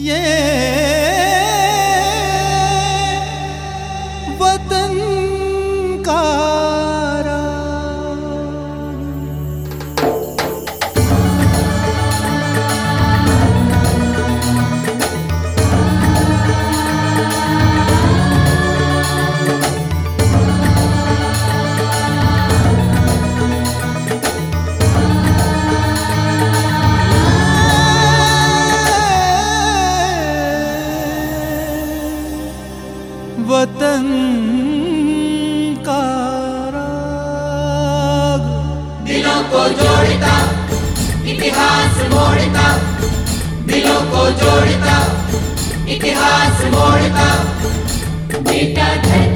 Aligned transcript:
Yeah. 0.00 0.77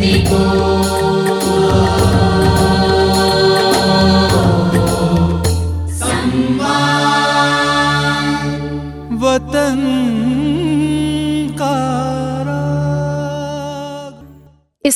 इस 0.03 0.11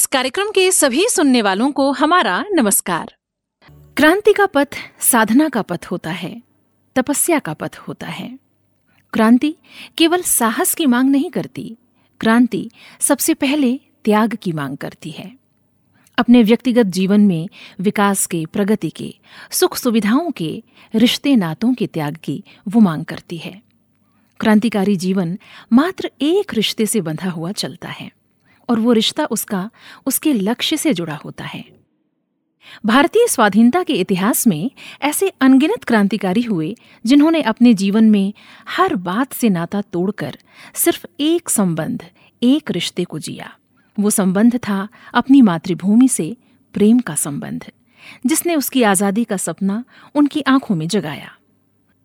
कार्यक्रम 0.07 0.51
के 0.51 0.73
सभी 0.73 1.09
सुनने 1.09 1.43
वालों 1.43 1.73
को 1.73 1.93
हमारा 1.93 2.45
नमस्कार। 2.53 3.15
क्रांति 3.97 4.33
का 4.33 4.47
पथ 4.47 4.69
साधना 5.01 5.49
का 5.49 5.63
पथ 5.63 5.87
होता 5.91 6.11
है 6.11 6.43
तपस्या 6.97 7.39
का 7.39 7.53
पथ 7.53 7.77
होता 7.77 8.07
है। 8.07 8.39
क्रांति 9.13 9.57
केवल 9.99 10.23
साहस 10.23 10.75
की 10.75 10.87
मांग 10.87 11.11
नहीं 11.11 11.31
करती। 11.31 11.77
क्रांति 12.21 12.71
सबसे 13.01 13.35
पहले 13.35 13.81
त्याग 14.07 14.39
की 14.43 14.53
मांग 14.53 14.77
करती 14.77 15.11
है। 15.11 15.37
अपने 16.19 16.43
व्यक्तिगत 16.43 16.87
जीवन 16.87 17.21
में 17.21 17.49
विकास 17.81 18.27
के, 18.27 18.47
प्रगति 18.53 18.91
के 18.91 19.15
सुख 19.51 19.77
सुविधाओं 19.77 20.31
के, 20.31 20.63
रिश्ते 20.95 21.37
नातों 21.37 21.75
के 21.75 21.87
त्याग 21.87 22.17
की 22.25 22.45
वो 22.69 22.81
मांग 22.81 23.05
करती 23.05 23.37
है। 23.37 23.63
क्रांतिकारी 24.41 24.97
जीवन 24.97 25.39
मात्र 25.73 26.11
एक 26.21 26.55
रिश्ते 26.55 26.87
से 26.87 27.01
बंधा 27.01 27.31
हुआ 27.31 27.53
चलता 27.53 27.89
है 27.89 28.13
और 28.69 28.81
वो 28.81 28.93
रिश्ता 28.93 29.25
उसका, 29.25 29.71
उसके 30.07 30.33
लक्ष्य 30.33 30.77
से 30.77 30.95
जुड़ा 30.95 31.17
होता 31.17 31.45
है। 31.45 31.65
भारतीय 32.87 33.27
स्वाधीनता 33.29 33.83
के 33.83 33.93
इतिहास 33.93 34.47
में 34.47 34.71
ऐसे 35.03 35.33
अनगिनत 35.41 35.85
क्रांतिकारी 35.85 36.43
हुए 36.43 36.77
जिन्होंने 37.07 37.43
अपने 37.43 37.75
जीवन 37.75 38.11
में 38.11 38.35
हर 38.69 38.95
बात 38.95 39.33
से 39.33 39.49
नाता 39.49 39.83
तोड़कर 39.83 40.39
सिर्फ़ 40.75 41.07
एक 41.21 41.49
संबंध, 41.49 42.05
एक 42.43 42.71
रिश्ते 42.71 43.05
को 43.05 43.19
जिया। 43.19 43.57
वो 43.99 44.11
संबंध 44.11 44.57
था 44.59 44.89
अपनी 45.15 45.41
मातृभूमि 45.43 46.09
से 46.09 46.37
प्रेम 46.75 46.99
का 46.99 47.15
संबंध, 47.17 47.65
जिसने 48.27 48.55
उसकी 48.55 48.83
आज़ादी 48.85 49.25
का 49.25 49.37
सपना 49.37 49.83
उनकी 50.15 50.41
आँखों 50.41 50.75
में 50.75 50.87
जगाया। 50.89 51.31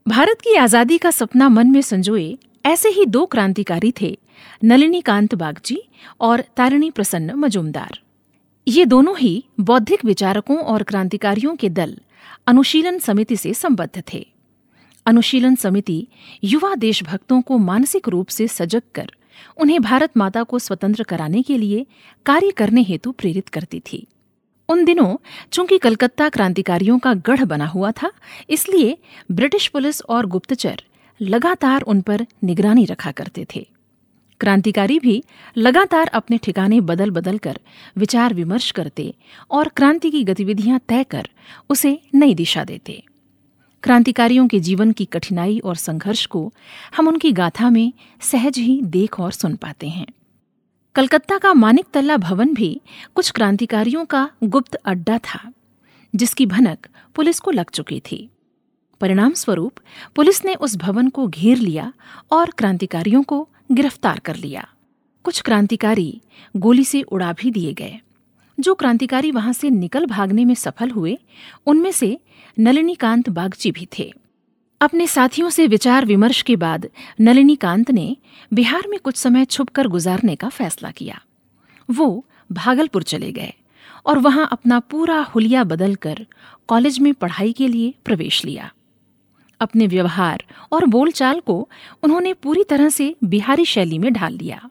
भारत 0.05 0.41
की 0.41 0.55
आज़ादी 0.55 0.97
का 0.97 1.11
सपना 1.11 1.49
मन 1.49 1.67
में 1.67 1.81
संजोए 1.81 2.37
ऐसे 2.65 2.89
ही 2.89 3.05
दो 3.07 3.25
क्रांतिकारी 3.25 3.91
थे 4.01 4.17
नलिनी 4.63 5.01
कांत 5.01 5.35
बागची 5.35 5.77
और 6.19 6.43
तारिणी 6.57 6.89
प्रसन्न 6.91 7.33
मजुमदार। 7.35 7.99
ये 8.67 8.85
दोनों 8.85 9.17
ही 9.17 9.43
बौद्धिक 9.59 10.05
विचारकों 10.05 10.57
और 10.57 10.83
क्रांतिकारियों 10.83 11.55
के 11.55 11.69
दल 11.69 11.97
अनुशीलन 12.47 12.99
समिति 12.99 13.37
से 13.37 13.53
संबद्ध 13.53 14.03
थे। 14.13 14.25
अनुशीलन 15.05 15.55
समिति 15.55 16.05
युवा 16.43 16.73
देशभक्तों 16.75 17.41
को 17.41 17.57
मानसिक 17.59 18.09
रूप 18.09 18.27
से 18.27 18.47
सजग 18.47 18.81
कर 18.95 19.11
उन्हें 19.57 19.81
भारत 19.81 20.17
माता 20.17 20.43
को 20.43 20.59
स्वतंत्र 20.59 21.03
कराने 21.03 21.41
के 21.41 21.57
लिए 21.57 21.85
कार्य 22.25 22.51
करने 22.51 22.81
हेतु 22.81 23.11
प्रेरित 23.11 23.49
करती 23.49 23.79
थी। 23.79 24.07
उन 24.69 24.85
दिनों, 24.85 25.15
चूँकि 25.51 25.77
कलकत्ता 25.77 26.29
क्रांतिकारियों 26.29 26.99
का 26.99 27.13
गढ़ 27.13 27.43
बना 27.43 27.65
हुआ 27.65 27.91
था, 27.91 28.11
इसलिए 28.49 28.97
ब्रिटिश 29.31 29.67
पुलिस 29.67 30.01
और 30.01 30.25
गुप्तचर 30.25 30.83
लगातार 31.21 31.81
उन 31.81 32.01
पर 32.01 32.25
निगरानी 32.43 32.85
रखा 32.85 33.11
करते 33.11 33.45
थे। 33.55 33.67
क्रांतिकारी 34.39 34.99
भी 34.99 35.23
लगातार 35.57 36.07
अपने 36.07 36.37
ठिकाने 36.37 36.81
बदल 36.81 37.11
बदल 37.11 37.37
कर 37.37 37.59
विचार 37.97 38.33
विमर्श 38.33 38.71
करते 38.71 39.13
और 39.51 39.67
क्रांति 39.67 40.11
की 40.11 40.23
गतिविधियाँ 40.23 40.79
तय 40.89 41.03
कर 41.03 41.29
उसे 41.69 41.99
नई 42.15 42.33
दिशा 42.33 42.63
देते। 42.63 43.03
क्रांतिकारियों 43.83 44.47
के 44.47 44.59
जीवन 44.59 44.91
की 44.91 45.05
कठिनाई 45.05 45.59
और 45.59 45.75
संघर्ष 45.75 46.25
को 46.25 46.53
हम 46.97 47.07
उनकी 47.07 47.31
गाथा 47.31 47.69
में 47.69 47.93
सहज 48.21 48.57
ही 48.57 48.81
देख 48.81 49.19
और 49.19 49.31
सुन 49.31 49.55
पाते 49.55 49.89
हैं। 49.89 50.05
कलकत्ता 50.95 51.37
का 51.37 51.53
मानिक 51.53 51.85
तल्ला 51.93 52.17
भवन 52.17 52.53
भी 52.53 52.81
कुछ 53.15 53.31
क्रांतिकारियों 53.31 54.05
का 54.05 54.29
गुप्त 54.43 54.75
अड्डा 54.75 55.17
था, 55.17 55.53
जिसकी 56.15 56.45
भनक 56.45 56.87
पुलिस 57.15 57.39
को 57.39 57.51
लग 57.51 57.69
चुकी 57.69 57.99
थी। 57.99 58.29
परिणाम 59.01 59.33
स्वरूप 59.33 59.73
पुलिस 60.15 60.45
ने 60.45 60.55
उस 60.55 60.75
भवन 60.75 61.09
को 61.09 61.27
घेर 61.27 61.57
लिया 61.57 61.93
और 62.31 62.49
क्रांतिकारियों 62.49 63.23
को 63.23 63.49
गिरफ़्तार 63.71 64.19
कर 64.19 64.35
लिया। 64.35 64.67
कुछ 65.23 65.41
क्रांतिकारी 65.41 66.21
गोली 66.57 66.83
से 66.83 67.01
उड़ा 67.01 67.33
भी 67.33 67.51
दिए 67.51 67.73
गए। 67.73 67.99
जो 68.59 68.73
क्रांतिकारी 68.75 69.31
वहाँ 69.31 69.53
से 69.53 69.69
निकल 69.69 70.05
भागने 70.05 70.45
में 70.45 70.55
सफल 70.55 70.89
हुए, 70.89 71.17
उनमें 71.65 71.91
से 71.91 72.19
नलिनीकांत 72.59 73.29
बागची 73.29 73.71
भी 73.71 73.87
थे। 73.99 74.13
अपने 74.81 75.07
साथियों 75.07 75.49
से 75.49 75.67
विचार 75.67 76.05
विमर्श 76.05 76.41
के 76.41 76.55
बाद 76.55 76.87
नलिनीकांत 77.21 77.91
ने 77.91 78.15
बिहार 78.53 78.87
में 78.87 78.99
कुछ 78.99 79.15
समय 79.15 79.45
छुपकर 79.45 79.87
गुजारने 79.87 80.35
का 80.35 80.49
फैसला 80.49 80.91
किया। 80.91 81.21
वो 81.89 82.25
भागलपुर 82.51 83.03
चले 83.03 83.31
गए 83.31 83.53
और 84.05 84.19
वहाँ 84.19 84.47
अपना 84.51 84.79
पूरा 84.79 85.21
हुलिया 85.25 85.63
बदलकर 85.63 86.25
कॉलेज 86.67 86.99
में 86.99 87.13
पढ़ाई 87.13 87.51
के 87.53 87.67
लिए 87.67 87.93
प्रवेश 88.05 88.43
लिया। 88.45 88.71
अपने 89.61 89.87
व्यवहार 89.87 90.43
और 90.71 90.85
बोलचाल 90.85 91.39
को 91.39 91.69
उन्होंने 92.03 92.33
पूरी 92.33 92.63
तरह 92.63 92.89
से 92.89 93.15
बिहारी 93.23 93.65
शैली 93.65 93.97
में 93.99 94.11
ढाल 94.13 94.33
लिया। 94.33 94.69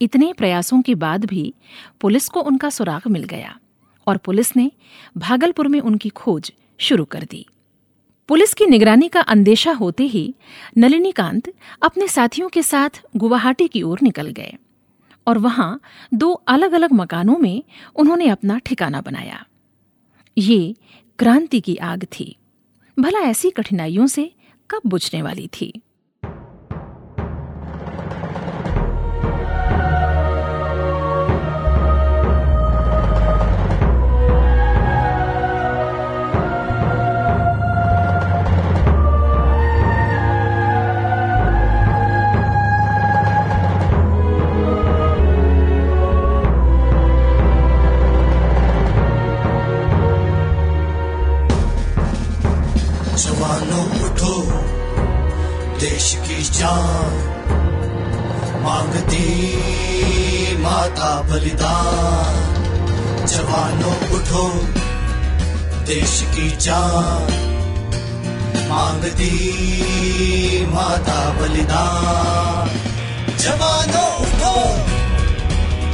इतने 0.00 0.32
प्रयासों 0.32 0.80
के 0.82 0.94
बाद 0.94 1.24
भी 1.24 1.52
पुलिस 2.00 2.28
को 2.28 2.40
उनका 2.40 2.70
सुराग 2.70 3.08
मिल 3.08 3.24
गया 3.24 3.58
और 4.06 4.16
पुलिस 4.16 4.56
ने 4.56 4.70
भागलपुर 5.16 5.68
में 5.68 5.80
उनकी 5.80 6.08
खोज 6.08 6.52
शुरू 6.78 7.04
कर 7.04 7.24
दी। 7.24 7.46
पुलिस 8.28 8.54
की 8.54 8.66
निगरानी 8.66 9.08
का 9.08 9.20
अंदेशा 9.20 9.72
होते 9.72 10.04
ही 10.04 10.34
नलिनीकांत 10.78 11.52
अपने 11.82 12.08
साथियों 12.08 12.48
के 12.48 12.62
साथ 12.62 13.02
गुवाहाटी 13.16 13.68
की 13.68 13.82
ओर 13.82 13.98
निकल 14.02 14.28
गए 14.28 14.54
और 15.26 15.38
वहाँ 15.38 15.80
दो 16.14 16.32
अलग 16.32 16.72
अलग 16.72 16.92
मकानों 16.92 17.38
में 17.38 17.62
उन्होंने 17.96 18.28
अपना 18.28 18.58
ठिकाना 18.58 19.00
बनाया। 19.00 19.46
ये 20.38 20.76
क्रांति 21.18 21.60
की 21.60 21.76
आग 21.76 22.04
थी। 22.04 22.36
भला 22.98 23.18
ऐसी 23.18 23.50
कठिनाइयों 23.50 24.06
से 24.06 24.32
कब 24.70 24.80
बुझने 24.86 25.22
वाली 25.22 25.48
थी? 25.60 25.72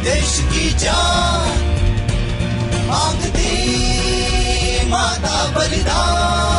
देश 0.04 0.32
की 0.52 0.70
जान 0.78 1.60
मांगती 2.88 3.52
माता 4.88 5.36
बलिदान। 5.56 6.53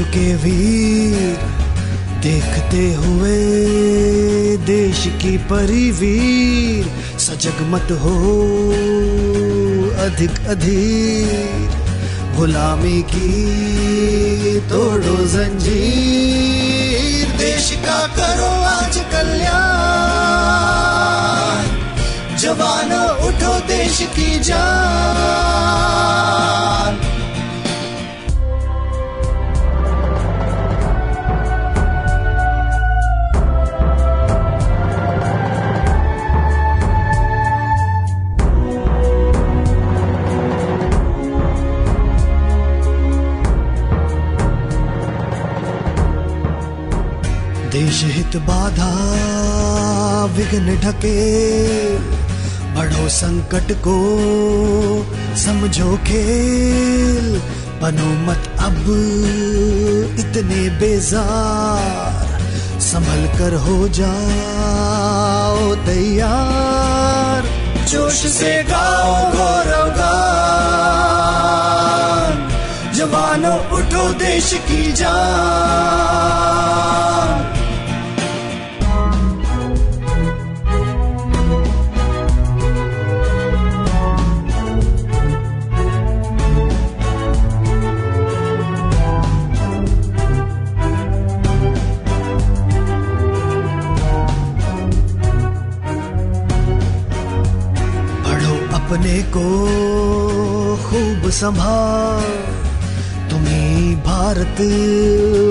चुके 0.00 0.34
वीर 0.34 1.38
देखते 2.22 2.94
हुए 2.94 4.56
देश 4.56 5.06
की 5.06 5.38
परिवीर 5.38 7.18
सजग 7.18 7.60
मत 7.60 7.82
हो 7.82 8.36
अधिक 10.04 10.48
अधीर। 10.48 11.68
गुलामी 12.36 13.02
की 13.02 14.60
तोड़ो 14.60 15.16
जंजीर। 15.16 17.28
देश 17.28 17.78
का 17.86 18.06
करो 18.06 18.62
आज 18.62 18.96
कल्याण। 18.96 19.56
जवानों 22.36 23.08
उठो 23.08 23.66
देश 23.66 24.02
की 24.02 24.40
जान। 24.40 25.59
देश 48.30 48.36
बाधा 48.36 48.94
विघ्न 50.24 50.80
ढके 50.80 51.18
बढ़ो 52.74 53.08
संकट 53.08 53.72
को 53.72 53.96
समझो 55.36 55.96
खेल। 55.96 57.42
बनो 57.82 58.26
मत 58.26 58.56
अब 58.58 58.74
इतने 60.20 60.70
बेजार, 60.70 62.40
संभल 62.80 63.38
कर 63.38 63.54
हो 63.54 63.88
जाओ 63.88 65.74
तैयार। 65.74 67.42
जोश 67.88 68.14
से 68.14 68.62
गाओ 68.62 69.32
गौरव 69.32 69.96
गान 69.96 70.10
जवानों 72.94 73.78
उठो 73.78 74.12
देश 74.12 74.54
की 74.54 74.92
जान। 74.92 77.59
अपने 98.90 99.22
को 99.22 99.46
खूब 100.76 101.30
संभाल। 101.30 102.22
तुम्हें 103.30 104.00
भारत 104.00 104.56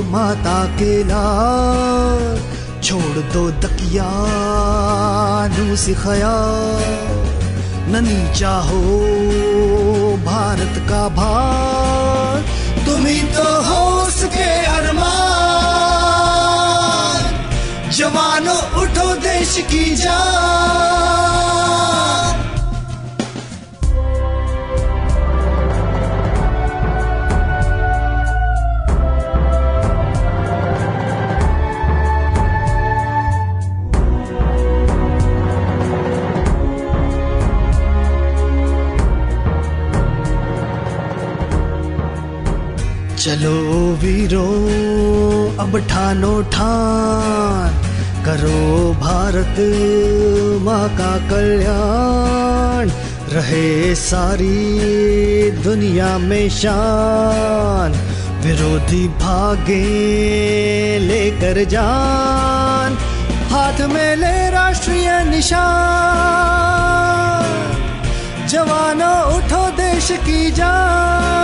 माता 0.06 0.80
के 0.80 1.04
लाल, 1.04 2.42
छोड़ 2.84 3.34
दो 3.34 3.52
दकियानू 3.52 5.76
सिखाया 5.76 6.36
न 7.88 8.04
नीचा 8.04 8.60
हो 8.60 8.82
भारत 10.26 10.90
का 10.90 11.10
भार, 11.10 12.46
तुम्ही 12.86 13.22
तो 13.22 13.62
हो 13.62 14.02
उसके 14.02 14.66
अरमान। 14.66 15.12
जवानों 17.92 18.82
उठो 18.82 19.22
देश 19.22 19.66
की 19.72 19.96
जान। 19.96 20.40
चलो 43.20 43.94
वीरो, 43.94 44.48
अब 45.60 45.80
ठानो 45.90 46.42
ठान। 46.42 47.74
करो 48.26 48.94
भारत 48.94 49.56
माँ 50.62 50.90
का 50.90 51.30
कल्याण। 51.30 52.90
रहे 53.30 53.96
सारी 53.96 54.82
दुनिया 55.52 56.18
में 56.18 56.50
शान। 56.50 57.92
विरोधी 58.42 59.08
भागे 59.08 59.84
लेकर 61.00 61.64
जान। 61.64 62.98
हाथ 63.52 63.82
में 63.82 64.16
ले 64.16 64.50
राष्ट्रीय 64.50 65.24
निशान। 65.24 65.78
जवानों 68.48 69.22
उठो 69.24 69.72
देश 69.72 70.12
की 70.12 70.52
जान। 70.52 71.40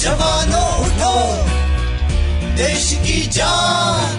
जवानों 0.00 0.68
उठो। 0.86 1.14
देश 2.56 2.98
की 3.02 3.26
जान 3.26 4.16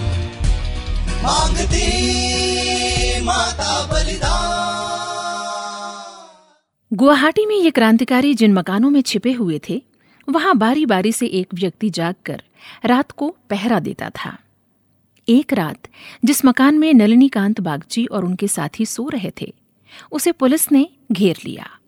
मांगती 1.24 1.88
माता 3.20 3.86
बलिदान। 3.86 4.92
गुवाहाटी 6.92 7.46
में 7.46 7.56
ये 7.56 7.70
क्रांतिकारी 7.70 8.34
जिन 8.34 8.52
मकानों 8.52 8.90
में 8.90 9.02
छिपे 9.02 9.32
हुए 9.32 9.60
थे, 9.68 9.82
वहाँ 10.28 10.56
बारी 10.56 10.86
बारी 10.86 11.12
से 11.12 11.26
एक 11.26 11.54
व्यक्ति 11.54 11.90
जागकर 11.90 12.42
रात 12.84 13.10
को 13.10 13.36
पहरा 13.50 13.80
देता 13.80 14.10
था। 14.10 14.38
एक 15.28 15.52
रात, 15.52 15.88
जिस 16.24 16.44
मकान 16.44 16.78
में 16.78 16.94
नलिनीकांत 16.94 17.60
बागची 17.60 18.06
और 18.06 18.24
उनके 18.24 18.48
साथी 18.48 18.86
सो 18.86 19.08
रहे 19.08 19.32
थे, 19.40 19.54
उसे 20.12 20.32
पुलिस 20.32 20.72
ने 20.72 20.88
घेर 21.12 21.36
लिया। 21.44 21.78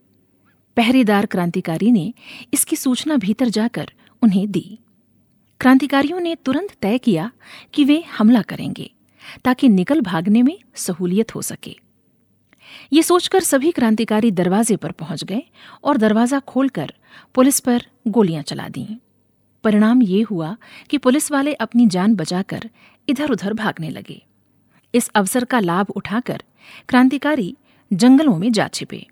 पहरेदार 0.76 1.26
क्रांतिकारी 1.26 1.90
ने 1.90 2.12
इसकी 2.54 2.76
सूचना 2.76 3.16
भीतर 3.16 3.49
जाकर 3.49 3.93
उन्हें 4.23 4.50
दी। 4.50 4.78
क्रांतिकारियों 5.61 6.21
ने 6.21 6.35
तुरंत 6.35 6.75
तय 6.83 6.99
किया 6.99 7.31
कि 7.75 7.85
वे 7.85 8.02
हमला 8.19 8.43
करेंगे, 8.43 8.90
ताकि 9.45 9.69
निकल 9.69 10.00
भागने 10.00 10.43
में 10.43 10.59
सहूलियत 10.76 11.35
हो 11.35 11.43
सके। 11.43 11.76
ये 12.93 13.02
सोचकर 13.02 13.40
सभी 13.40 13.71
क्रांतिकारी 13.71 14.31
दरवाजे 14.31 14.76
पर 14.76 14.93
पहुँच 14.93 15.25
गए 15.25 15.43
और 15.85 15.97
दरवाज़ा 15.97 16.38
खोलकर 16.38 16.93
पुलिस 17.35 17.61
पर 17.61 17.87
गोलियाँ 18.09 18.43
चला 18.43 18.69
दीं। 18.69 18.87
परिणाम 19.64 20.02
ये 20.02 20.23
हुआ 20.23 20.57
कि 20.90 20.99
पुलिस 20.99 21.31
वाले 21.33 21.54
अपनी 21.54 21.87
जान 21.87 22.14
बचाकर 22.14 22.69
इधर 23.09 23.31
उधर 23.31 23.54
भागने 23.54 23.90
लगे। 23.90 24.23
इस 24.95 25.11
अवसर 25.14 25.45
का 25.45 25.61
लाभ 25.61 25.90
उठाकर 25.90 26.43
क्रांतिकारी 26.88 27.57
जंगलों 27.90 28.37
में 28.38 28.50
जा 28.52 28.69
छिपे। 28.69 29.07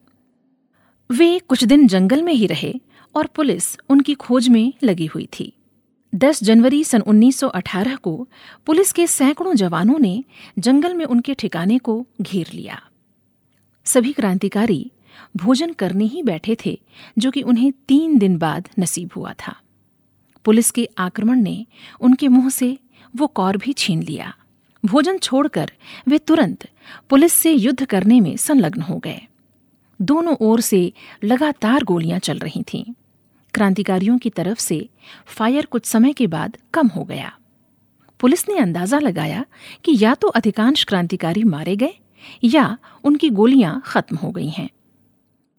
वे 1.13 1.39
कुछ 1.39 1.65
दिन 1.65 1.89
जंगल 1.89 2.23
में 2.23 2.33
ही 2.33 2.47
रहे 2.47 2.81
और 3.15 3.27
पुलिस 3.27 3.77
उनकी 3.89 4.15
खोज 4.15 4.49
में 4.49 4.73
लगी 4.83 5.07
हुई 5.07 5.29
थी। 5.41 5.53
10 6.15 6.45
जनवरी 6.45 6.85
सन 6.85 7.01
1918 7.01 7.97
को 7.97 8.29
पुलिस 8.67 8.93
के 8.93 9.07
सैकड़ों 9.07 9.55
जवानों 9.55 9.99
ने 9.99 10.25
जंगल 10.59 10.95
में 10.95 11.05
उनके 11.05 11.35
ठिकाने 11.35 11.79
को 11.79 12.07
घेर 12.21 12.47
लिया। 12.55 12.83
सभी 13.85 14.13
क्रांतिकारी 14.13 14.91
भोजन 15.37 15.73
करने 15.73 16.05
ही 16.05 16.23
बैठे 16.23 16.57
थे, 16.67 16.81
जो 17.19 17.31
कि 17.31 17.43
उन्हें 17.43 17.73
तीन 17.89 18.19
दिन 18.19 18.39
बाद 18.39 18.69
नसीब 18.79 19.11
हुआ 19.17 19.33
था। 19.33 19.57
पुलिस 20.45 20.71
के 20.71 20.89
आक्रमण 20.99 21.41
ने 21.41 21.67
उनके 22.01 22.29
मुँह 22.29 22.49
से 22.49 22.79
वो 23.17 23.27
कौर 23.27 23.57
भी 23.57 23.73
छीन 23.73 24.03
लिया। 24.03 24.35
भोजन 24.85 25.19
छोड़कर 25.19 25.73
वे 26.09 26.19
तुरंत 26.19 26.69
पुलिस 27.11 27.33
से 27.33 27.53
युद्ध 27.53 27.85
करने 27.85 28.21
में 28.21 28.37
संलग्न 28.37 28.83
हो 28.83 28.99
गए। 28.99 29.21
दोनों 30.03 30.37
ओर 30.41 30.61
से 30.61 30.93
लगातार 31.25 31.85
गोलियाँ 31.85 32.19
चल 32.19 32.39
रही 32.39 32.63
थीं। 32.63 32.85
क्रांतिकारियों 33.55 34.19
की 34.19 34.31
तरफ़ 34.31 34.59
से 34.59 34.89
फायर 35.29 35.67
कुछ 35.67 35.87
समय 35.87 36.13
के 36.13 36.27
बाद 36.27 36.57
कम 36.75 36.87
हो 36.87 37.05
गया। 37.05 37.33
पुलिस 38.21 38.49
ने 38.49 38.59
अंदाज़ा 38.59 38.99
लगाया 38.99 39.45
कि 39.85 39.97
या 39.99 40.15
तो 40.15 40.29
अधिकांश 40.29 40.85
क्रांतिकारी 40.85 41.45
मारे 41.45 41.77
गए, 41.77 41.95
या 42.45 42.79
उनकी 43.05 43.31
गोलियाँ 43.31 43.81
खत्म 43.87 44.17
हो 44.17 44.31
गई 44.31 44.49
हैं। 44.49 44.69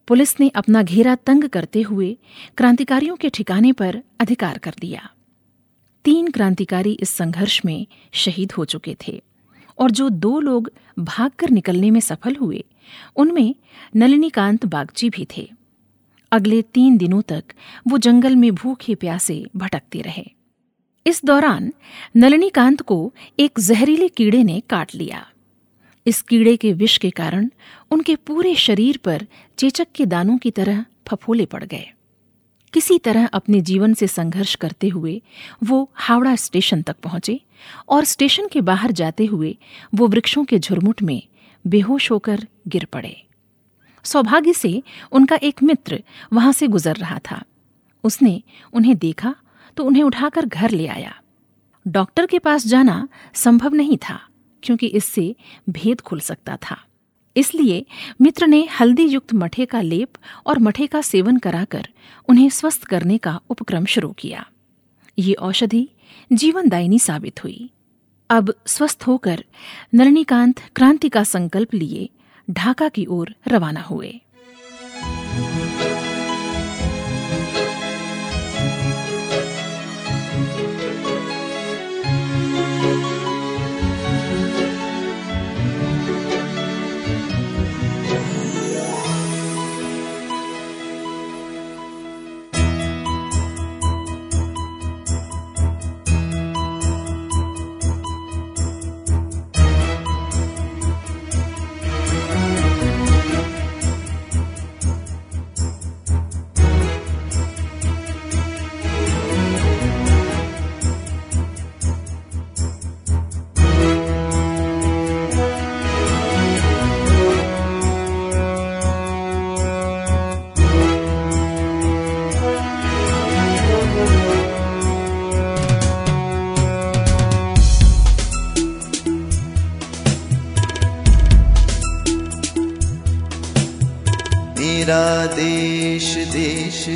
पुलिस 0.08 0.38
ने 0.40 0.48
अपना 0.48 0.82
घेरा 0.82 1.14
तंग 1.16 1.44
करते 1.48 1.82
हुए 1.82 2.16
क्रांतिकारियों 2.56 3.16
के 3.16 3.28
ठिकाने 3.28 3.72
पर 3.72 4.02
अधिकार 4.20 4.58
कर 4.58 4.74
दिया। 4.80 5.08
तीन 6.04 6.30
क्रांतिकारी 6.30 6.92
इस 6.92 7.10
संघर्ष 7.10 7.60
में 7.64 7.86
शहीद 8.12 8.52
हो 8.52 8.64
चुके 8.64 8.96
थे, 9.06 9.22
और 9.78 9.90
जो 9.90 10.08
दो 10.08 10.38
लोग 10.40 10.70
भागकर 10.98 11.50
निकलने 11.50 11.90
में 11.90 12.00
सफल 12.00 12.36
हुए 12.36 12.64
उनमें 13.16 13.54
नलिनीकांत 13.96 14.66
बागची 14.66 15.10
भी 15.10 15.26
थे। 15.36 15.48
अगले 16.32 16.62
तीन 16.62 16.96
दिनों 16.96 17.22
तक 17.22 17.44
वो 17.88 17.98
जंगल 17.98 18.36
में 18.36 18.54
भूखे 18.54 18.94
प्यासे 18.94 19.44
भटकते 19.56 20.00
रहे। 20.00 20.24
इस 21.06 21.20
दौरान 21.24 21.72
नलिनीकांत 22.16 22.80
को 22.80 23.12
एक 23.38 23.60
जहरीले 23.60 24.08
कीड़े 24.08 24.42
ने 24.42 24.60
काट 24.60 24.94
लिया। 24.94 25.26
इस 26.06 26.22
कीड़े 26.22 26.56
के 26.56 26.72
विष 26.72 26.98
के 26.98 27.10
कारण 27.10 27.48
उनके 27.90 28.16
पूरे 28.16 28.54
शरीर 28.54 29.00
पर 29.04 29.26
चेचक 29.58 29.86
के 29.94 30.06
दानों 30.06 30.38
की 30.38 30.50
तरह 30.50 30.84
फफोले 31.08 31.46
पड़ 31.46 31.64
गए। 31.64 31.86
किसी 32.72 32.98
तरह 32.98 33.26
अपने 33.26 33.60
जीवन 33.60 33.94
से 33.94 34.06
संघर्ष 34.06 34.54
करते 34.54 34.88
हुए 34.88 35.22
वो 35.64 35.90
हावड़ा 35.94 36.34
स्टेशन 36.36 36.82
तक 36.82 36.96
पहुँचे 37.02 37.40
और 37.88 38.04
स्टेशन 38.04 38.48
के 38.48 38.60
बाहर 38.60 38.92
जाते 38.92 39.24
हुए 39.24 39.56
वो 39.94 40.08
वृक्षों 40.08 40.44
के 40.44 40.58
झुरमुट 40.58 41.02
में 41.02 41.22
बेहोश 41.64 42.10
होकर 42.10 42.46
गिर 42.68 42.84
पड़े। 42.84 43.16
सौभाग्य 44.04 44.52
से 44.52 44.82
उनका 45.12 45.36
एक 45.36 45.62
मित्र 45.62 46.02
वहाँ 46.32 46.52
से 46.52 46.66
गुजर 46.66 46.96
रहा 46.96 47.18
था। 47.30 47.42
उसने 48.04 48.42
उन्हें 48.72 48.96
देखा 48.98 49.34
तो 49.76 49.84
उन्हें 49.84 50.02
उठाकर 50.02 50.46
घर 50.46 50.70
ले 50.70 50.86
आया। 50.86 51.14
डॉक्टर 51.86 52.26
के 52.26 52.38
पास 52.38 52.66
जाना 52.66 53.08
संभव 53.34 53.74
नहीं 53.74 53.96
था, 53.98 54.20
क्योंकि 54.62 54.86
इससे 54.86 55.34
भेद 55.70 56.00
खुल 56.00 56.20
सकता 56.20 56.56
था। 56.62 56.76
इसलिए 57.36 57.84
मित्र 58.20 58.46
ने 58.46 58.62
हल्दी 58.80 59.04
युक्त 59.04 59.32
मठे 59.34 59.66
का 59.66 59.80
लेप 59.80 60.18
और 60.46 60.58
मठे 60.58 60.86
का 60.86 61.00
सेवन 61.00 61.36
कराकर 61.36 61.88
उन्हें 62.28 62.48
स्वस्थ 62.48 62.84
करने 62.84 63.18
का 63.18 63.40
उपक्रम 63.50 63.84
शुरू 63.84 64.12
किया। 64.12 64.46
ये 65.18 65.34
औषधि 65.34 65.88
जीवनदायिनी 66.32 66.98
साबित 66.98 67.42
हुई। 67.44 67.70
अब 68.34 68.54
स्वस्थ 68.66 69.04
होकर 69.06 69.44
नरणीकांत 69.94 70.60
क्रांति 70.76 71.08
का 71.08 71.22
संकल्प 71.24 71.74
लिए 71.74 72.08
ढाका 72.50 72.88
की 72.88 73.06
ओर 73.06 73.34
रवाना 73.48 73.80
हुए। 73.80 74.20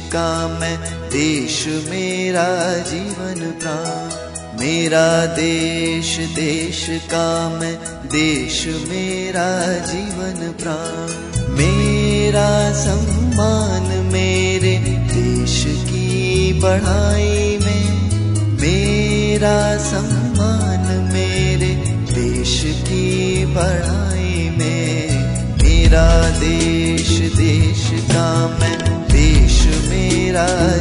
का 0.09 0.59
मैं 0.61 0.79
देश 1.09 1.67
मेरा 1.67 2.79
जीवन 2.79 3.51
प्राण। 3.51 4.29
मेरा 4.61 5.27
देश 5.27 6.17
देश 6.17 6.87
का 6.91 7.49
मैं 7.49 7.75
देश 8.07 8.67
मेरा 8.67 9.73
जीवन 9.93 10.55
प्राण। 10.63 11.29
मेरा 11.51 12.73
सम्मान 12.73 14.11
मेरे 14.13 14.79
देश 15.15 15.65
की 15.69 16.53
बढ़ाई 16.53 17.59
में। 17.59 17.85
मेरा 18.61 19.79
सम्मान 19.79 21.11
मेरे 21.13 21.75
देश 22.15 22.63
की 22.67 23.45
बढ़ाई 23.47 24.49
में। 24.59 25.09
मेरा 25.63 26.31
देश 26.31 27.09
देश 27.37 27.91
का 28.11 28.57
मैं 28.61 28.78
मेरा 30.39 30.79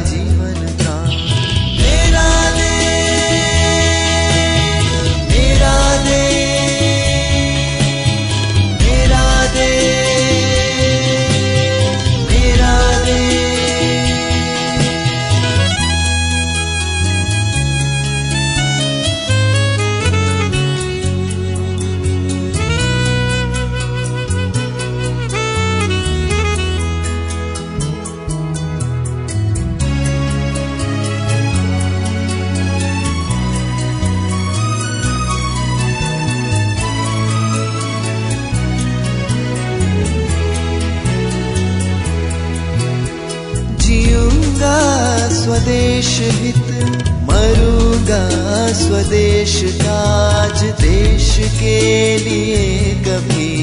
स्वदेश 48.78 49.54
काज 49.80 50.62
देश 50.80 51.28
के 51.60 51.78
लिए 52.18 52.94
कभी 53.06 53.54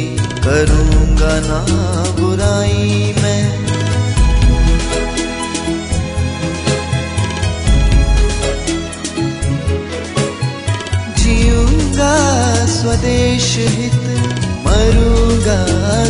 करूँगा 0.45 1.33
ना 1.45 1.59
बुराई 2.19 3.13
मैं। 3.21 3.45
जीऊँगा 11.17 12.15
स्वदेश 12.75 13.49
हित, 13.77 14.01
मरूँगा 14.67 15.59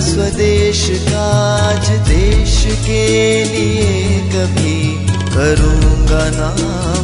स्वदेश 0.01 0.83
काज 1.07 1.89
देश 2.09 2.57
के 2.87 3.07
लिए 3.53 4.19
कभी 4.35 4.79
करूँगा 5.35 6.29
ना 6.35 6.49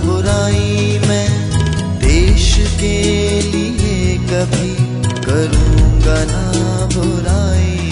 बुराई 0.05 0.99
मैं। 0.99 1.10
कभी 4.41 4.69
करूँगा 5.25 6.17
ना 6.25 6.45
बुराई। 6.93 7.90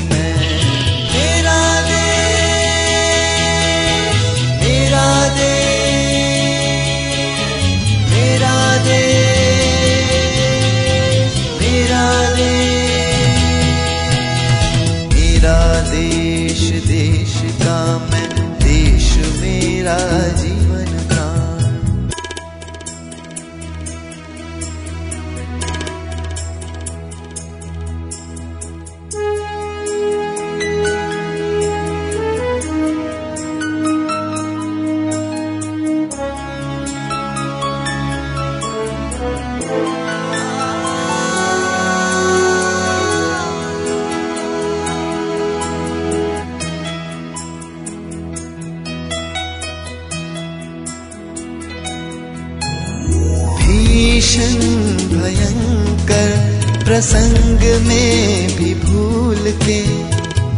में 57.77 58.47
भी 58.57 58.73
भूल 58.75 59.51
के 59.51 59.81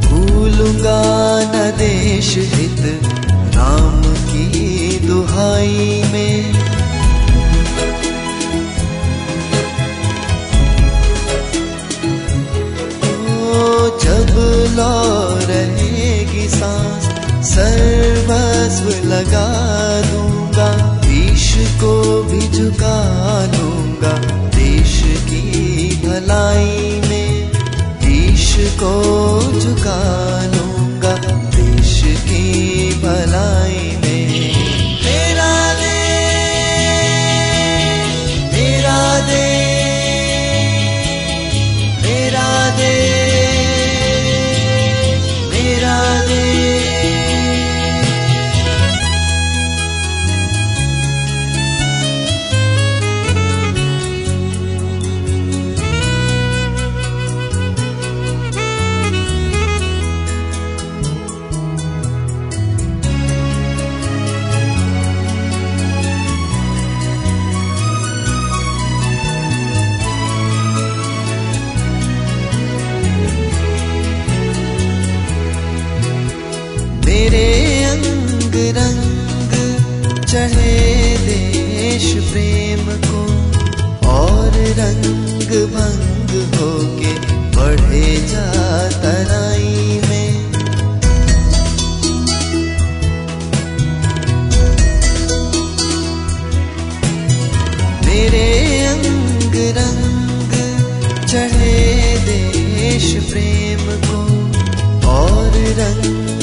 भूलूँगा 0.08 1.02
न 1.44 1.72
देश 1.78 2.38
हित, 2.38 3.02
राम 3.56 4.02
की 4.02 5.00
दुहाई 5.08 6.04
में। 6.14 6.62
जब 14.04 14.32
लौ 14.78 15.22
सांस, 16.50 17.06
सर्वस्व 17.50 19.08
लगा 19.08 19.48
दूँगा 20.02 21.02
ईश 21.12 21.54
को 21.58 22.24
भी 22.24 22.40
झुका 22.40 22.98
लूँगा। 23.46 24.41
भलाई 26.22 27.02
में 27.10 27.52
ईश 28.14 28.50
को 28.82 28.92
झुका 29.60 30.00
लूँगा 30.46 30.71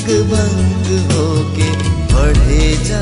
रंग 0.08 0.30
भंग 0.30 0.86
होके 1.12 1.70
बढ़े 2.12 2.68
जा 2.88 3.00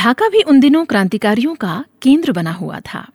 ढाका 0.00 0.28
भी 0.28 0.42
उन 0.42 0.60
दिनों 0.60 0.84
क्रांतिकारियों 0.84 1.54
का 1.54 1.84
केंद्र 2.02 2.32
बना 2.32 2.52
हुआ 2.52 2.80
था। 2.80 3.08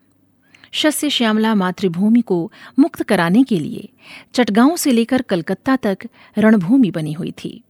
शस्य 0.71 1.09
श्यामला 1.09 1.55
मातृभूमि 1.55 2.21
को 2.21 2.51
मुक्त 2.79 3.03
कराने 3.03 3.43
के 3.43 3.59
लिए 3.59 3.89
चटगांव 4.33 4.75
से 4.75 4.91
लेकर 4.91 5.21
कलकत्ता 5.21 5.75
तक 5.75 5.97
रणभूमि 6.37 6.91
बनी 6.91 7.13
हुई 7.13 7.31
थी। 7.31 7.63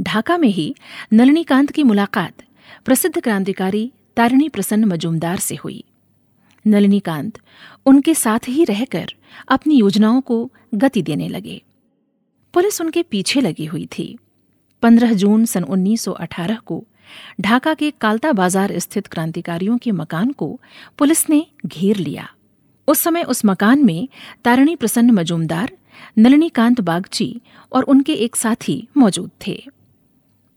ढाका 0.00 0.38
में 0.38 0.48
ही 0.48 0.74
नलिनीकांत 1.12 1.70
की 1.70 1.82
मुलाकात 1.82 2.32
प्रसिद्ध 2.84 3.20
क्रांतिकारी 3.20 3.92
तारिणी 4.16 4.48
प्रसन्न 4.48 4.84
मजूमदार 4.84 5.36
से 5.36 5.54
हुई। 5.54 5.84
नलिनीकांत 6.66 7.38
उनके 7.86 8.14
साथ 8.14 8.48
ही 8.48 8.64
रहकर 8.64 9.14
अपनी 9.48 9.78
योजनाओं 9.78 10.20
को 10.20 10.50
गति 10.74 11.02
देने 11.02 11.28
लगे। 11.28 11.62
पुलिस 12.52 12.80
उनके 12.80 13.02
पीछे 13.02 13.40
लगी 13.40 13.64
हुई 13.64 13.88
थी। 13.98 14.18
15 14.82 15.12
जून 15.12 15.44
सन 15.44 15.64
1918 15.64 16.56
को 16.56 16.84
ढाका 17.40 17.74
के 17.74 17.90
कालता 17.90 18.32
बाज़ार 18.32 18.78
स्थित 18.78 19.06
क्रांतिकारियों 19.06 19.78
के 19.78 19.92
मकान 19.92 20.32
को 20.32 20.60
पुलिस 20.98 21.28
ने 21.30 21.46
घेर 21.66 21.96
लिया। 21.96 22.28
उस 22.88 22.98
समय 22.98 23.22
उस 23.22 23.44
मकान 23.44 23.84
में 23.84 24.08
तारिणी 24.44 24.76
प्रसन्न 24.76 25.10
मजूमदार, 25.10 25.72
नलिनीकांत 26.18 26.80
बागची 26.80 27.40
और 27.72 27.82
उनके 27.82 28.12
एक 28.14 28.36
साथी 28.36 28.86
मौजूद 28.96 29.30
थे। 29.46 29.62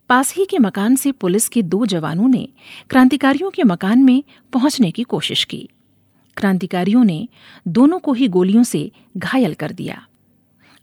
पास 0.09 0.33
ही 0.35 0.45
के 0.45 0.57
मकान 0.57 0.95
से 0.95 1.11
पुलिस 1.11 1.47
के 1.47 1.61
दो 1.61 1.85
जवानों 1.85 2.27
ने 2.27 2.47
क्रांतिकारियों 2.89 3.49
के 3.49 3.63
मकान 3.63 4.03
में 4.03 4.23
पहुँचने 4.53 4.91
की 4.91 5.03
कोशिश 5.03 5.43
की। 5.43 5.69
क्रांतिकारियों 6.37 7.03
ने 7.03 7.27
दोनों 7.67 7.99
को 7.99 8.13
ही 8.13 8.27
गोलियों 8.27 8.63
से 8.63 8.91
घायल 9.17 9.53
कर 9.53 9.71
दिया। 9.71 10.01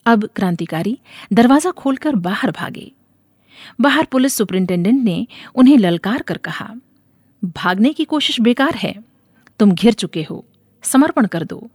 अब 0.07 0.29
क्रांतिकारी 0.37 0.99
दरवाज़ा 1.33 1.71
खोलकर 1.71 2.15
बाहर 2.15 2.51
भागे। 2.51 2.93
बाहर 3.81 4.05
पुलिस 4.05 4.35
सुपरिंटेंडेंट 4.35 5.03
ने 5.05 5.27
उन्हें 5.55 5.77
ललकार 5.79 6.23
कर 6.23 6.37
कहा, 6.37 6.75
भागने 7.43 7.93
की 7.93 8.05
कोशिश 8.05 8.41
बेकार 8.41 8.75
है। 8.75 8.95
तुम 9.59 9.73
घिर 9.73 9.93
चुके 9.93 10.23
हो। 10.23 10.45
समर्पण 10.83 11.27
कर 11.27 11.45
दो। 11.45 11.69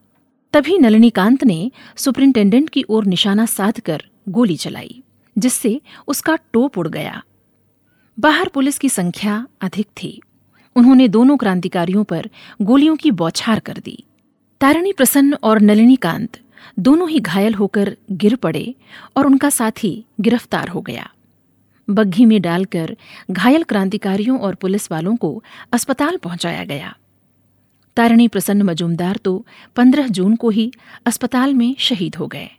तभी 0.54 0.78
नलिनीकांत 0.78 1.44
ने 1.44 1.72
सुपरिंटेंडेंट 1.96 2.70
की 2.70 2.84
ओर 2.90 3.06
निशाना 3.06 3.46
साधकर 3.46 4.04
गोली 4.30 4.56
चलाई, 4.56 5.04
जिससे 5.38 5.82
उसका 6.08 6.36
टोप 6.54 6.78
उड़ 6.78 6.88
गया। 6.88 7.22
बाहर 8.20 8.48
पुलिस 8.48 8.78
की 8.78 8.90
संख्या 8.90 9.48
अधिक 9.62 9.88
थी। 10.04 10.22
उन्होंने 10.76 11.08
दोनों 11.08 11.38
क्रांतिकारियों 11.38 12.04
पर 12.04 12.30
गोलियों 12.62 12.96
की 12.96 13.12
बौछार 13.12 13.60
कर 13.60 13.78
दी। 13.78 14.04
तारिणी 14.62 14.94
प्रसन्न 14.94 15.34
और 15.34 15.62
नलिनीकांत 15.62 16.38
दोनों 16.80 17.10
ही 17.10 17.20
घायल 17.20 17.54
होकर 17.54 17.96
गिर 18.12 18.36
पड़े 18.36 18.76
और 19.18 19.26
उनका 19.26 19.50
साथी 19.50 20.06
गिरफ़्तार 20.22 20.68
हो 20.68 20.82
गया। 20.82 21.10
बग्घी 21.92 22.26
में 22.26 22.42
डालकर 22.42 22.98
घायल 23.32 23.64
क्रांतिकारियों 23.64 24.40
और 24.40 24.56
पुलिस 24.56 24.92
वालों 24.92 25.16
को 25.16 25.44
अस्पताल 25.74 26.18
पहुँचाया 26.18 26.64
गया। 26.64 26.96
तारिणी 27.98 28.28
प्रसन्न 28.28 28.62
मजूमदार 28.62 29.16
तो 29.16 29.46
15 29.76 30.08
जून 30.08 30.36
को 30.36 30.50
ही 30.50 30.72
अस्पताल 31.06 31.54
में 31.54 31.76
शहीद 31.80 32.16
हो 32.16 32.28
गए। 32.28 32.50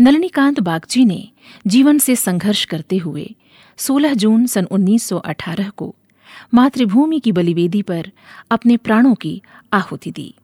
नलिनीकांत 0.00 0.60
बागची 0.60 1.04
ने 1.04 1.28
जीवन 1.66 1.98
से 1.98 2.16
संघर्ष 2.16 2.64
करते 2.64 2.96
हुए 2.96 3.34
16 3.76 4.14
जून 4.14 4.46
सन 4.46 4.64
1918 4.64 5.70
को 5.70 5.94
मातृभूमि 6.54 7.20
की 7.20 7.32
बलिवेदी 7.32 7.82
पर 7.82 8.10
अपने 8.50 8.76
प्राणों 8.76 9.14
की 9.14 9.42
आहुति 9.72 10.10
दी। 10.10 10.34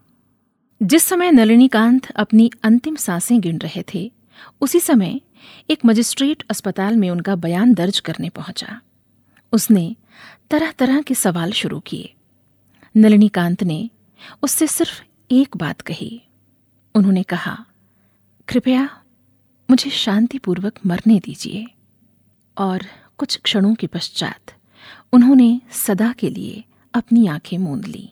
जिस 0.83 1.03
समय 1.03 1.31
नलिनीकांत 1.31 2.11
अपनी 2.11 2.51
अंतिम 2.63 2.95
साँसें 2.95 3.41
गिन 3.41 3.59
रहे 3.59 3.85
थे, 3.95 4.13
उसी 4.61 4.81
समय 4.81 5.21
एक 5.71 5.85
मजिस्ट्रेट 5.85 6.45
अस्पताल 6.51 6.97
में 6.97 7.11
उनका 7.11 7.35
बयान 7.37 7.75
दर्ज 7.75 8.01
करने 8.01 8.29
पहुँचा। 8.29 8.81
उसने 9.53 9.97
तरह 10.51 10.71
तरह 10.71 11.01
के 11.01 11.15
सवाल 11.15 11.53
शुरू 11.53 11.81
किए। 11.81 12.15
नलिनीकांत 12.97 13.63
ने 13.63 13.91
उससे 14.43 14.67
सिर्फ़ 14.67 15.03
एक 15.31 15.57
बात 15.57 15.81
कही। 15.81 16.23
उन्होंने 16.95 17.23
कहा, 17.23 17.65
कृपया 18.49 19.03
मुझे 19.71 19.91
शांतिपूर्वक 19.91 20.79
मरने 20.87 21.21
दीजिए। 21.21 21.67
और 22.59 22.83
कुछ 23.19 23.37
क्षणों 23.37 23.75
के 23.75 23.87
पश्चात 23.87 24.53
उन्होंने 25.13 25.61
सदा 25.71 26.13
के 26.13 26.31
लिए 26.31 26.65
अपनी 26.95 27.27
आँखें 27.27 27.59
मूंद 27.59 27.85
ली। 27.85 28.11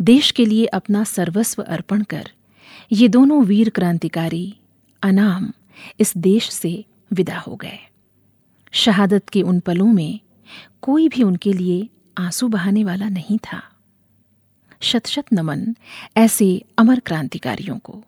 देश 0.00 0.30
के 0.30 0.46
लिए 0.46 0.66
अपना 0.66 1.04
सर्वस्व 1.04 1.62
अर्पण 1.62 2.02
कर 2.02 2.30
ये 2.92 3.08
दोनों 3.08 3.44
वीर 3.44 3.70
क्रांतिकारी 3.70 4.56
अनाम 5.02 5.52
इस 6.00 6.16
देश 6.16 6.50
से 6.50 6.84
विदा 7.12 7.38
हो 7.38 7.56
गए। 7.56 7.78
शहादत 8.72 9.28
के 9.28 9.42
उन 9.42 9.60
पलों 9.60 9.86
में 9.86 10.20
कोई 10.82 11.08
भी 11.08 11.22
उनके 11.22 11.52
लिए 11.52 11.88
आँसू 12.18 12.48
बहाने 12.48 12.84
वाला 12.84 13.08
नहीं 13.08 13.38
था। 13.38 13.62
शत 14.80 15.06
शत 15.06 15.24
नमन 15.32 15.74
ऐसे 16.16 16.64
अमर 16.78 17.00
क्रांतिकारियों 17.00 17.78
को। 17.78 18.04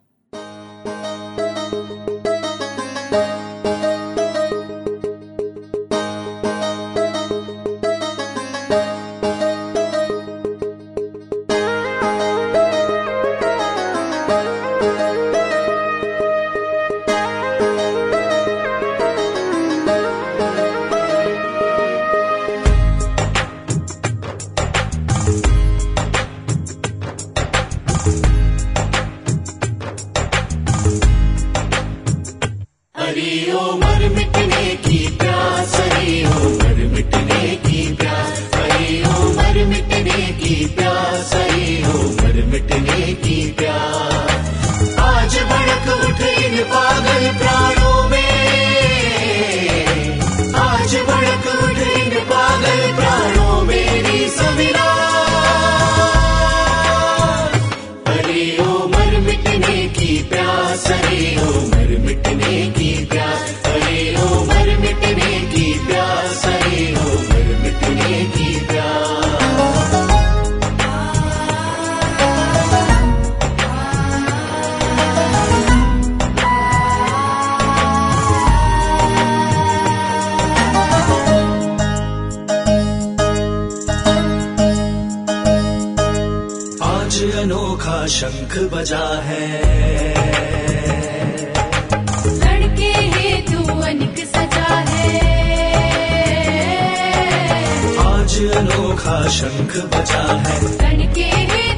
शंख 99.29 99.77
बजा 99.77 100.43
है। 100.47 100.77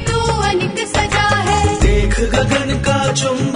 तू 0.05 0.19
अनिक 0.19 0.79
सजा 0.79 1.27
है। 1.35 1.79
देख 1.79 2.19
गगन 2.19 2.77
का 2.79 3.13
चुम 3.13 3.52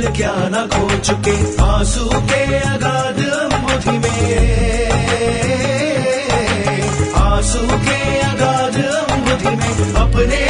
जल 0.00 0.12
क्या 0.16 0.32
न 0.32 0.68
खो 0.72 0.84
चुके। 0.98 1.32
आँसू 1.62 2.04
के 2.28 2.42
अगाध 2.58 3.18
मुझमें। 3.64 4.90
आँसू 7.20 7.66
के 7.86 7.98
अगाध 8.20 8.78
मुझमें 9.20 9.94
अपने 9.94 10.49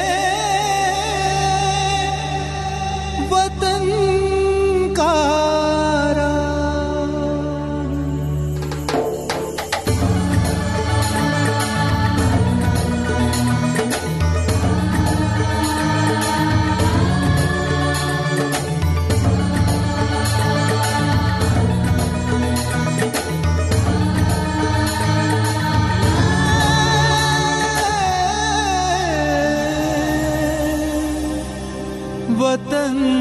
वतन 32.51 33.20